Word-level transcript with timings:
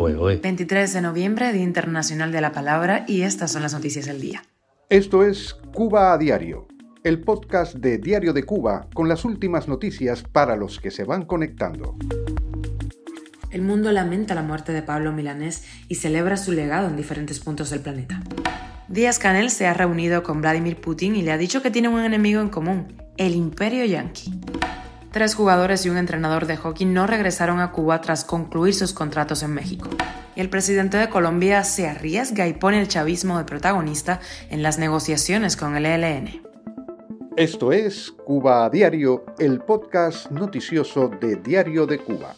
Fuego, 0.00 0.30
eh. 0.30 0.40
23 0.42 0.94
de 0.94 1.02
noviembre, 1.02 1.52
Día 1.52 1.62
Internacional 1.62 2.32
de 2.32 2.40
la 2.40 2.52
Palabra, 2.52 3.04
y 3.06 3.20
estas 3.20 3.52
son 3.52 3.60
las 3.60 3.74
noticias 3.74 4.06
del 4.06 4.18
día. 4.18 4.42
Esto 4.88 5.22
es 5.22 5.58
Cuba 5.74 6.14
a 6.14 6.16
Diario, 6.16 6.68
el 7.04 7.20
podcast 7.20 7.74
de 7.74 7.98
Diario 7.98 8.32
de 8.32 8.44
Cuba 8.44 8.88
con 8.94 9.10
las 9.10 9.26
últimas 9.26 9.68
noticias 9.68 10.22
para 10.22 10.56
los 10.56 10.80
que 10.80 10.90
se 10.90 11.04
van 11.04 11.26
conectando. 11.26 11.96
El 13.50 13.60
mundo 13.60 13.92
lamenta 13.92 14.34
la 14.34 14.42
muerte 14.42 14.72
de 14.72 14.80
Pablo 14.80 15.12
Milanés 15.12 15.64
y 15.88 15.96
celebra 15.96 16.38
su 16.38 16.52
legado 16.52 16.88
en 16.88 16.96
diferentes 16.96 17.38
puntos 17.38 17.68
del 17.68 17.80
planeta. 17.80 18.22
Díaz 18.88 19.18
Canel 19.18 19.50
se 19.50 19.66
ha 19.66 19.74
reunido 19.74 20.22
con 20.22 20.40
Vladimir 20.40 20.80
Putin 20.80 21.14
y 21.14 21.20
le 21.20 21.32
ha 21.32 21.36
dicho 21.36 21.60
que 21.60 21.70
tienen 21.70 21.92
un 21.92 22.00
enemigo 22.00 22.40
en 22.40 22.48
común, 22.48 22.96
el 23.18 23.34
imperio 23.34 23.84
yanqui. 23.84 24.39
Tres 25.12 25.34
jugadores 25.34 25.84
y 25.84 25.90
un 25.90 25.96
entrenador 25.96 26.46
de 26.46 26.56
hockey 26.56 26.86
no 26.86 27.08
regresaron 27.08 27.58
a 27.58 27.72
Cuba 27.72 28.00
tras 28.00 28.24
concluir 28.24 28.74
sus 28.74 28.92
contratos 28.92 29.42
en 29.42 29.52
México. 29.52 29.88
Y 30.36 30.40
el 30.40 30.48
presidente 30.48 30.98
de 30.98 31.08
Colombia 31.08 31.64
se 31.64 31.88
arriesga 31.88 32.46
y 32.46 32.52
pone 32.52 32.80
el 32.80 32.86
chavismo 32.86 33.36
de 33.36 33.44
protagonista 33.44 34.20
en 34.50 34.62
las 34.62 34.78
negociaciones 34.78 35.56
con 35.56 35.76
el 35.76 35.84
ELN. 35.84 36.42
Esto 37.36 37.72
es 37.72 38.12
Cuba 38.24 38.64
a 38.64 38.70
Diario, 38.70 39.24
el 39.40 39.58
podcast 39.60 40.30
noticioso 40.30 41.08
de 41.08 41.36
Diario 41.36 41.86
de 41.86 41.98
Cuba. 41.98 42.36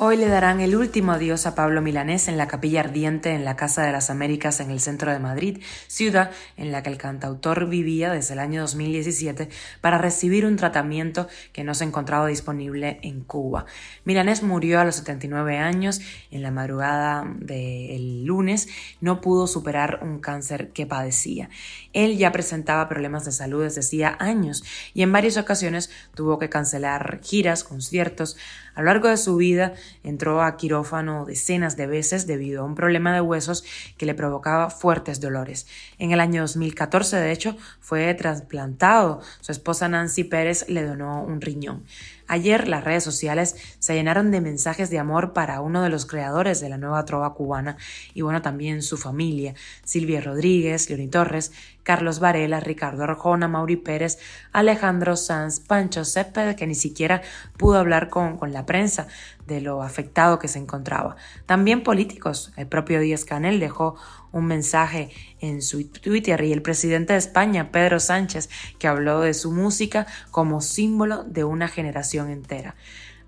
Hoy 0.00 0.16
le 0.16 0.28
darán 0.28 0.60
el 0.60 0.76
último 0.76 1.10
adiós 1.10 1.44
a 1.46 1.56
Pablo 1.56 1.82
Milanés 1.82 2.28
en 2.28 2.36
la 2.36 2.46
Capilla 2.46 2.78
Ardiente 2.78 3.32
en 3.32 3.44
la 3.44 3.56
Casa 3.56 3.82
de 3.82 3.90
las 3.90 4.10
Américas 4.10 4.60
en 4.60 4.70
el 4.70 4.78
centro 4.78 5.10
de 5.10 5.18
Madrid, 5.18 5.60
ciudad 5.88 6.30
en 6.56 6.70
la 6.70 6.84
que 6.84 6.90
el 6.90 6.98
cantautor 6.98 7.68
vivía 7.68 8.12
desde 8.12 8.34
el 8.34 8.38
año 8.38 8.60
2017 8.60 9.48
para 9.80 9.98
recibir 9.98 10.46
un 10.46 10.54
tratamiento 10.54 11.26
que 11.52 11.64
no 11.64 11.74
se 11.74 11.82
encontraba 11.82 12.28
disponible 12.28 13.00
en 13.02 13.24
Cuba. 13.24 13.66
Milanés 14.04 14.44
murió 14.44 14.78
a 14.78 14.84
los 14.84 14.94
79 14.94 15.58
años 15.58 16.00
en 16.30 16.42
la 16.42 16.52
madrugada 16.52 17.24
del 17.40 18.24
lunes, 18.24 18.68
no 19.00 19.20
pudo 19.20 19.48
superar 19.48 19.98
un 20.02 20.20
cáncer 20.20 20.68
que 20.68 20.86
padecía. 20.86 21.50
Él 21.92 22.18
ya 22.18 22.30
presentaba 22.30 22.88
problemas 22.88 23.24
de 23.24 23.32
salud 23.32 23.64
desde 23.64 23.80
hacía 23.80 24.16
años 24.20 24.62
y 24.94 25.02
en 25.02 25.10
varias 25.10 25.38
ocasiones 25.38 25.90
tuvo 26.14 26.38
que 26.38 26.48
cancelar 26.48 27.18
giras, 27.24 27.64
conciertos. 27.64 28.36
A 28.76 28.80
lo 28.80 28.86
largo 28.86 29.08
de 29.08 29.16
su 29.16 29.34
vida 29.34 29.74
entró 30.02 30.42
a 30.42 30.56
quirófano 30.56 31.24
decenas 31.24 31.76
de 31.76 31.86
veces 31.86 32.26
debido 32.26 32.62
a 32.62 32.64
un 32.64 32.74
problema 32.74 33.12
de 33.14 33.20
huesos 33.20 33.64
que 33.96 34.06
le 34.06 34.14
provocaba 34.14 34.70
fuertes 34.70 35.20
dolores. 35.20 35.66
En 35.98 36.12
el 36.12 36.20
año 36.20 36.42
2014, 36.42 37.16
de 37.16 37.32
hecho, 37.32 37.56
fue 37.80 38.12
trasplantado. 38.14 39.20
Su 39.40 39.52
esposa 39.52 39.88
Nancy 39.88 40.24
Pérez 40.24 40.68
le 40.68 40.84
donó 40.84 41.22
un 41.22 41.40
riñón. 41.40 41.84
Ayer 42.28 42.68
las 42.68 42.84
redes 42.84 43.02
sociales 43.02 43.56
se 43.78 43.94
llenaron 43.94 44.30
de 44.30 44.40
mensajes 44.40 44.90
de 44.90 44.98
amor 44.98 45.32
para 45.32 45.60
uno 45.60 45.82
de 45.82 45.88
los 45.88 46.06
creadores 46.06 46.60
de 46.60 46.68
la 46.68 46.78
nueva 46.78 47.04
trova 47.04 47.34
cubana 47.34 47.76
y 48.14 48.22
bueno, 48.22 48.42
también 48.42 48.82
su 48.82 48.96
familia, 48.96 49.54
Silvia 49.82 50.20
Rodríguez, 50.20 50.88
Leoni 50.90 51.08
Torres, 51.08 51.52
Carlos 51.82 52.20
Varela, 52.20 52.60
Ricardo 52.60 53.04
Arjona, 53.04 53.48
Mauri 53.48 53.76
Pérez, 53.76 54.18
Alejandro 54.52 55.16
Sanz, 55.16 55.58
Pancho 55.58 56.04
Cepeda, 56.04 56.54
que 56.54 56.66
ni 56.66 56.74
siquiera 56.74 57.22
pudo 57.56 57.78
hablar 57.78 58.10
con, 58.10 58.36
con 58.36 58.52
la 58.52 58.66
prensa 58.66 59.08
de 59.46 59.62
lo 59.62 59.82
afectado 59.82 60.38
que 60.38 60.48
se 60.48 60.58
encontraba. 60.58 61.16
También 61.46 61.82
políticos. 61.82 62.52
El 62.56 62.66
propio 62.66 63.00
Díaz 63.00 63.24
Canel 63.24 63.58
dejó 63.58 63.96
un 64.32 64.46
mensaje 64.46 65.10
en 65.40 65.62
su 65.62 65.86
Twitter 65.88 66.42
y 66.42 66.52
el 66.52 66.62
presidente 66.62 67.12
de 67.12 67.18
España, 67.18 67.70
Pedro 67.70 68.00
Sánchez, 68.00 68.48
que 68.78 68.88
habló 68.88 69.20
de 69.20 69.34
su 69.34 69.52
música 69.52 70.06
como 70.30 70.60
símbolo 70.60 71.24
de 71.24 71.44
una 71.44 71.68
generación 71.68 72.30
entera 72.30 72.74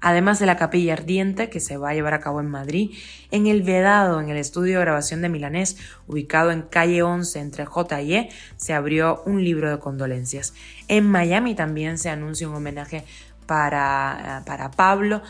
además 0.01 0.39
de 0.39 0.47
la 0.47 0.57
capilla 0.57 0.95
ardiente 0.95 1.51
que 1.51 1.61
se 1.61 1.77
va 1.77 1.91
a 1.91 1.95
llevar 1.95 2.15
a 2.15 2.21
cabo 2.21 2.41
en 2.41 2.49
Madrid, 2.49 2.93
en 3.31 3.47
el 3.47 3.63
Vedado, 3.63 4.21
en 4.21 4.31
el 4.31 4.37
estudio 4.37 4.79
de 4.79 4.85
grabación 4.85 5.23
de 5.23 5.29
Milanés, 5.29 5.77
ubicado 6.07 6.51
en 6.51 6.63
calle 6.63 7.03
11 7.03 7.39
entre 7.39 7.65
J 7.65 8.03
y 8.03 8.15
E, 8.15 8.29
se 8.57 8.73
abrió 8.73 9.23
un 9.27 9.45
libro 9.45 9.71
de 9.71 9.79
condolencias. 9.79 10.55
En 10.89 11.09
Miami 11.09 11.55
también 11.55 11.99
se 11.99 12.11
anuncia 12.11 12.49
un 12.49 12.55
homenaje 12.55 13.05
para, 13.47 14.43
para 14.47 14.71
Pablo 14.71 15.23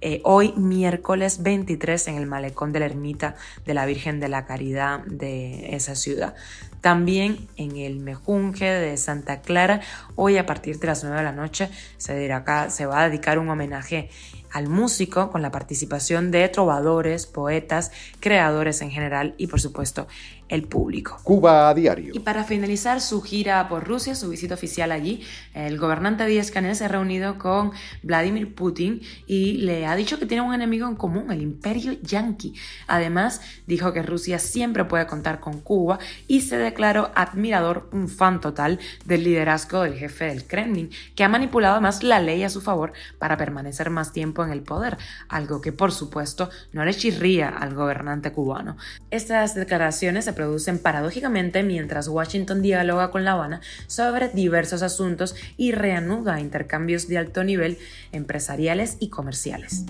eh, 0.00 0.20
hoy 0.24 0.52
miércoles 0.56 1.42
23 1.42 2.08
en 2.08 2.16
el 2.16 2.26
malecón 2.26 2.72
de 2.72 2.80
la 2.80 2.86
ermita 2.86 3.34
de 3.66 3.74
la 3.74 3.84
Virgen 3.86 4.20
de 4.20 4.28
la 4.28 4.46
Caridad 4.46 5.00
de 5.00 5.74
esa 5.74 5.94
ciudad. 5.94 6.34
También 6.80 7.48
en 7.56 7.76
el 7.76 7.98
Mejunje 7.98 8.66
de 8.66 8.96
Santa 8.96 9.40
Clara, 9.40 9.80
hoy 10.14 10.36
a 10.36 10.46
partir 10.46 10.78
de 10.78 10.86
las 10.86 11.02
9 11.02 11.18
de 11.18 11.24
la 11.24 11.32
noche 11.32 11.70
se, 11.96 12.32
acá, 12.32 12.70
se 12.70 12.86
va 12.86 13.02
a 13.02 13.08
dedicar 13.08 13.38
un 13.38 13.48
homenaje 13.48 14.10
al 14.52 14.68
músico 14.68 15.30
con 15.30 15.42
la 15.42 15.50
participación 15.50 16.30
de 16.30 16.48
trovadores, 16.48 17.26
poetas, 17.26 17.90
creadores 18.20 18.80
en 18.80 18.90
general 18.90 19.34
y 19.36 19.46
por 19.46 19.60
supuesto 19.60 20.06
el 20.48 20.62
público. 20.62 21.18
Cuba 21.24 21.68
a 21.68 21.74
diario. 21.74 22.12
Y 22.14 22.20
para 22.20 22.42
finalizar 22.44 23.00
su 23.00 23.20
gira 23.20 23.68
por 23.68 23.86
Rusia, 23.86 24.14
su 24.14 24.30
visita 24.30 24.54
oficial 24.54 24.92
allí, 24.92 25.22
el 25.52 25.78
gobernante 25.78 26.24
Díaz 26.24 26.50
Canel 26.50 26.74
se 26.74 26.86
ha 26.86 26.88
reunido 26.88 27.38
con 27.38 27.72
Vladimir 28.02 28.54
Putin 28.54 29.02
y 29.26 29.58
le 29.58 29.86
ha 29.86 29.94
dicho 29.94 30.18
que 30.18 30.24
tiene 30.24 30.42
un 30.42 30.54
enemigo 30.54 30.88
en 30.88 30.96
común, 30.96 31.30
el 31.30 31.42
imperio 31.42 31.92
yanqui. 32.02 32.54
Además, 32.86 33.42
dijo 33.66 33.92
que 33.92 34.02
Rusia 34.02 34.38
siempre 34.38 34.86
puede 34.86 35.06
contar 35.06 35.40
con 35.40 35.60
Cuba 35.60 35.98
y 36.26 36.40
se 36.40 36.56
declaró 36.68 37.10
admirador, 37.14 37.88
un 37.92 38.08
fan 38.08 38.40
total 38.40 38.78
del 39.04 39.24
liderazgo 39.24 39.82
del 39.82 39.94
jefe 39.94 40.26
del 40.26 40.46
Kremlin, 40.46 40.90
que 41.14 41.24
ha 41.24 41.28
manipulado 41.28 41.80
más 41.80 42.02
la 42.02 42.20
ley 42.20 42.42
a 42.42 42.50
su 42.50 42.60
favor 42.60 42.92
para 43.18 43.36
permanecer 43.36 43.90
más 43.90 44.12
tiempo 44.12 44.44
en 44.44 44.50
el 44.50 44.62
poder, 44.62 44.98
algo 45.28 45.60
que 45.60 45.72
por 45.72 45.92
supuesto 45.92 46.50
no 46.72 46.84
le 46.84 46.94
chirría 46.94 47.48
al 47.48 47.74
gobernante 47.74 48.32
cubano. 48.32 48.76
Estas 49.10 49.54
declaraciones 49.54 50.24
se 50.24 50.32
producen 50.32 50.78
paradójicamente 50.78 51.62
mientras 51.62 52.08
Washington 52.08 52.62
dialoga 52.62 53.10
con 53.10 53.24
La 53.24 53.32
Habana 53.32 53.60
sobre 53.86 54.28
diversos 54.28 54.82
asuntos 54.82 55.34
y 55.56 55.72
reanuda 55.72 56.40
intercambios 56.40 57.08
de 57.08 57.18
alto 57.18 57.44
nivel 57.44 57.78
empresariales 58.12 58.96
y 59.00 59.08
comerciales. 59.08 59.84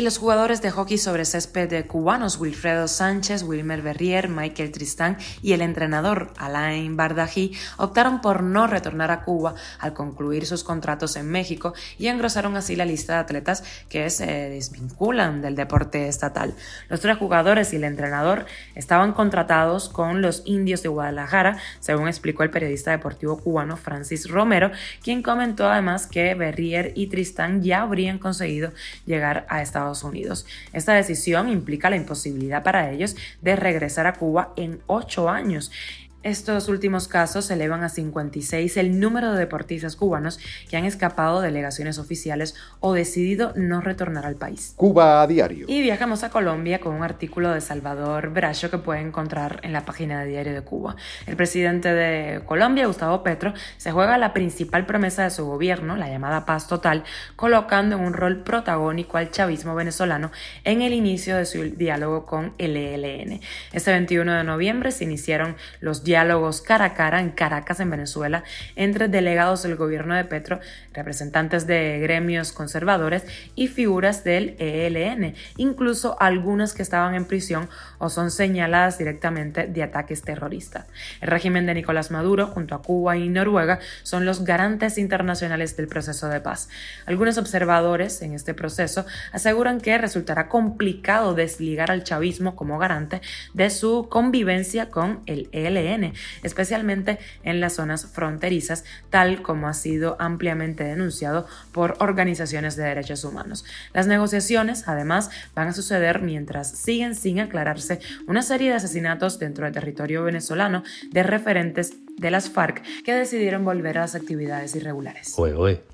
Y 0.00 0.02
los 0.02 0.16
jugadores 0.16 0.62
de 0.62 0.70
hockey 0.70 0.96
sobre 0.96 1.26
césped 1.26 1.68
de 1.68 1.86
cubanos 1.86 2.40
Wilfredo 2.40 2.88
Sánchez, 2.88 3.42
Wilmer 3.42 3.82
Berrier, 3.82 4.30
Michael 4.30 4.72
Tristán 4.72 5.18
y 5.42 5.52
el 5.52 5.60
entrenador 5.60 6.32
Alain 6.38 6.96
Bardají 6.96 7.52
optaron 7.76 8.22
por 8.22 8.42
no 8.42 8.66
retornar 8.66 9.10
a 9.10 9.24
Cuba 9.24 9.56
al 9.78 9.92
concluir 9.92 10.46
sus 10.46 10.64
contratos 10.64 11.16
en 11.16 11.28
México 11.30 11.74
y 11.98 12.06
engrosaron 12.06 12.56
así 12.56 12.76
la 12.76 12.86
lista 12.86 13.12
de 13.12 13.18
atletas 13.18 13.62
que 13.90 14.08
se 14.08 14.24
desvinculan 14.24 15.42
del 15.42 15.54
deporte 15.54 16.08
estatal. 16.08 16.54
Los 16.88 17.00
tres 17.00 17.18
jugadores 17.18 17.74
y 17.74 17.76
el 17.76 17.84
entrenador 17.84 18.46
estaban 18.74 19.12
contratados 19.12 19.90
con 19.90 20.22
los 20.22 20.44
indios 20.46 20.82
de 20.82 20.88
Guadalajara, 20.88 21.58
según 21.80 22.08
explicó 22.08 22.42
el 22.42 22.48
periodista 22.48 22.90
deportivo 22.90 23.36
cubano 23.36 23.76
Francis 23.76 24.30
Romero, 24.30 24.70
quien 25.02 25.22
comentó 25.22 25.68
además 25.68 26.06
que 26.06 26.34
Berrier 26.34 26.94
y 26.94 27.08
Tristán 27.08 27.62
ya 27.62 27.82
habrían 27.82 28.18
conseguido 28.18 28.72
llegar 29.04 29.44
a 29.50 29.60
Estados 29.60 29.89
Unidos. 30.04 30.46
Esta 30.72 30.94
decisión 30.94 31.48
implica 31.48 31.90
la 31.90 31.96
imposibilidad 31.96 32.62
para 32.62 32.90
ellos 32.90 33.16
de 33.42 33.56
regresar 33.56 34.06
a 34.06 34.14
Cuba 34.14 34.52
en 34.56 34.80
ocho 34.86 35.28
años. 35.28 35.70
Estos 36.22 36.68
últimos 36.68 37.08
casos 37.08 37.50
elevan 37.50 37.82
a 37.82 37.88
56 37.88 38.76
el 38.76 39.00
número 39.00 39.32
de 39.32 39.38
deportistas 39.38 39.96
cubanos 39.96 40.38
que 40.68 40.76
han 40.76 40.84
escapado 40.84 41.40
de 41.40 41.48
delegaciones 41.48 41.98
oficiales 41.98 42.54
o 42.80 42.92
decidido 42.92 43.54
no 43.56 43.80
retornar 43.80 44.26
al 44.26 44.34
país. 44.34 44.74
Cuba 44.76 45.22
a 45.22 45.26
diario. 45.26 45.64
Y 45.66 45.80
viajamos 45.80 46.22
a 46.22 46.28
Colombia 46.28 46.78
con 46.78 46.94
un 46.94 47.02
artículo 47.02 47.54
de 47.54 47.62
Salvador 47.62 48.34
Bracho 48.34 48.70
que 48.70 48.76
puede 48.76 49.00
encontrar 49.00 49.60
en 49.62 49.72
la 49.72 49.86
página 49.86 50.20
de 50.20 50.28
Diario 50.28 50.52
de 50.52 50.60
Cuba. 50.60 50.94
El 51.26 51.36
presidente 51.36 51.94
de 51.94 52.44
Colombia, 52.44 52.86
Gustavo 52.86 53.22
Petro, 53.22 53.54
se 53.78 53.90
juega 53.90 54.18
la 54.18 54.34
principal 54.34 54.84
promesa 54.84 55.24
de 55.24 55.30
su 55.30 55.46
gobierno, 55.46 55.96
la 55.96 56.10
llamada 56.10 56.44
paz 56.44 56.68
total, 56.68 57.02
colocando 57.34 57.96
en 57.96 58.02
un 58.02 58.12
rol 58.12 58.42
protagónico 58.42 59.16
al 59.16 59.30
chavismo 59.30 59.74
venezolano 59.74 60.32
en 60.64 60.82
el 60.82 60.92
inicio 60.92 61.38
de 61.38 61.46
su 61.46 61.62
diálogo 61.62 62.26
con 62.26 62.52
el 62.58 62.76
ELN. 62.76 63.40
Este 63.72 63.90
21 63.90 64.34
de 64.34 64.44
noviembre 64.44 64.92
se 64.92 65.04
iniciaron 65.04 65.56
los 65.80 66.04
diálogos 66.10 66.60
cara 66.60 66.86
a 66.86 66.94
cara 66.94 67.20
en 67.20 67.30
Caracas, 67.30 67.78
en 67.78 67.88
Venezuela, 67.88 68.42
entre 68.74 69.06
delegados 69.06 69.62
del 69.62 69.76
gobierno 69.76 70.16
de 70.16 70.24
Petro, 70.24 70.58
representantes 70.92 71.68
de 71.68 72.00
gremios 72.00 72.50
conservadores 72.50 73.24
y 73.54 73.68
figuras 73.68 74.24
del 74.24 74.56
ELN, 74.58 75.36
incluso 75.56 76.20
algunas 76.20 76.74
que 76.74 76.82
estaban 76.82 77.14
en 77.14 77.26
prisión 77.26 77.68
o 77.98 78.10
son 78.10 78.32
señaladas 78.32 78.98
directamente 78.98 79.68
de 79.68 79.84
ataques 79.84 80.22
terroristas. 80.22 80.86
El 81.20 81.28
régimen 81.28 81.66
de 81.66 81.74
Nicolás 81.74 82.10
Maduro, 82.10 82.48
junto 82.48 82.74
a 82.74 82.82
Cuba 82.82 83.16
y 83.16 83.28
Noruega, 83.28 83.78
son 84.02 84.24
los 84.24 84.42
garantes 84.42 84.98
internacionales 84.98 85.76
del 85.76 85.86
proceso 85.86 86.28
de 86.28 86.40
paz. 86.40 86.68
Algunos 87.06 87.38
observadores 87.38 88.20
en 88.22 88.34
este 88.34 88.52
proceso 88.52 89.06
aseguran 89.30 89.80
que 89.80 89.96
resultará 89.96 90.48
complicado 90.48 91.34
desligar 91.34 91.92
al 91.92 92.02
chavismo 92.02 92.56
como 92.56 92.78
garante 92.78 93.20
de 93.54 93.70
su 93.70 94.08
convivencia 94.08 94.90
con 94.90 95.20
el 95.26 95.48
ELN 95.52 95.99
Especialmente 96.42 97.18
en 97.42 97.60
las 97.60 97.74
zonas 97.74 98.06
fronterizas, 98.06 98.84
tal 99.10 99.42
como 99.42 99.68
ha 99.68 99.74
sido 99.74 100.16
ampliamente 100.18 100.84
denunciado 100.84 101.46
por 101.72 101.96
organizaciones 102.00 102.76
de 102.76 102.84
derechos 102.84 103.24
humanos. 103.24 103.64
Las 103.92 104.06
negociaciones, 104.06 104.88
además, 104.88 105.30
van 105.54 105.68
a 105.68 105.72
suceder 105.72 106.22
mientras 106.22 106.70
siguen 106.70 107.14
sin 107.14 107.40
aclararse 107.40 108.00
una 108.26 108.42
serie 108.42 108.70
de 108.70 108.76
asesinatos 108.76 109.38
dentro 109.38 109.64
del 109.64 109.74
territorio 109.74 110.24
venezolano 110.24 110.82
de 111.10 111.22
referentes 111.22 111.92
de 112.16 112.30
las 112.30 112.50
FARC 112.50 112.82
que 113.04 113.14
decidieron 113.14 113.64
volver 113.64 113.98
a 113.98 114.02
las 114.02 114.14
actividades 114.14 114.74
irregulares. 114.76 115.34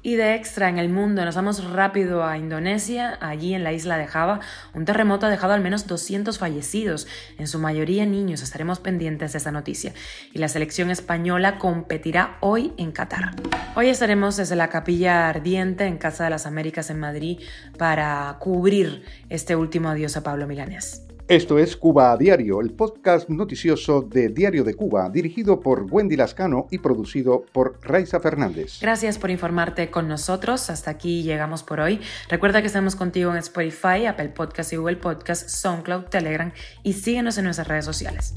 Y 0.02 0.16
de 0.16 0.34
extra 0.34 0.68
en 0.68 0.78
el 0.78 0.88
mundo, 0.88 1.24
nos 1.24 1.36
vamos 1.36 1.64
rápido 1.64 2.24
a 2.24 2.38
Indonesia, 2.38 3.18
allí 3.20 3.54
en 3.54 3.64
la 3.64 3.72
isla 3.72 3.96
de 3.96 4.06
Java, 4.06 4.40
un 4.74 4.84
terremoto 4.84 5.26
ha 5.26 5.30
dejado 5.30 5.52
al 5.52 5.60
menos 5.60 5.86
200 5.86 6.38
fallecidos, 6.38 7.06
en 7.38 7.46
su 7.46 7.58
mayoría 7.58 8.06
niños, 8.06 8.42
estaremos 8.42 8.80
pendientes 8.80 9.32
de 9.32 9.38
esa 9.38 9.52
noticia. 9.52 9.92
Y 10.32 10.38
la 10.38 10.48
selección 10.48 10.90
española 10.90 11.58
competirá 11.58 12.36
hoy 12.40 12.72
en 12.76 12.92
Qatar. 12.92 13.34
Hoy 13.74 13.88
estaremos 13.88 14.36
desde 14.36 14.56
la 14.56 14.68
capilla 14.68 15.28
ardiente 15.28 15.84
en 15.84 15.98
Casa 15.98 16.24
de 16.24 16.30
las 16.30 16.46
Américas 16.46 16.90
en 16.90 16.98
Madrid 16.98 17.40
para 17.78 18.36
cubrir 18.40 19.04
este 19.28 19.56
último 19.56 19.88
adiós 19.88 20.16
a 20.16 20.22
Pablo 20.22 20.46
Milanés. 20.46 21.05
Esto 21.28 21.58
es 21.58 21.76
Cuba 21.76 22.12
a 22.12 22.16
Diario, 22.16 22.60
el 22.60 22.70
podcast 22.70 23.28
noticioso 23.28 24.00
de 24.00 24.28
Diario 24.28 24.62
de 24.62 24.74
Cuba, 24.74 25.10
dirigido 25.10 25.58
por 25.58 25.88
Wendy 25.90 26.14
Lascano 26.14 26.68
y 26.70 26.78
producido 26.78 27.44
por 27.52 27.80
Raiza 27.82 28.20
Fernández. 28.20 28.78
Gracias 28.80 29.18
por 29.18 29.32
informarte 29.32 29.90
con 29.90 30.06
nosotros. 30.06 30.70
Hasta 30.70 30.92
aquí 30.92 31.24
llegamos 31.24 31.64
por 31.64 31.80
hoy. 31.80 32.00
Recuerda 32.28 32.60
que 32.60 32.68
estamos 32.68 32.94
contigo 32.94 33.32
en 33.32 33.38
Spotify, 33.38 34.06
Apple 34.06 34.28
Podcast 34.28 34.72
y 34.72 34.76
Google 34.76 34.98
Podcast, 34.98 35.48
SoundCloud, 35.48 36.04
Telegram 36.04 36.52
y 36.84 36.92
síguenos 36.92 37.36
en 37.38 37.44
nuestras 37.46 37.66
redes 37.66 37.84
sociales. 37.84 38.32